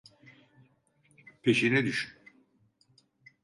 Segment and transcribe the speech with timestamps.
[1.41, 2.11] Peşine düşün!